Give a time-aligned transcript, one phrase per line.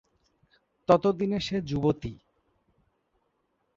[0.89, 2.13] ততদিনে সে যুবতী।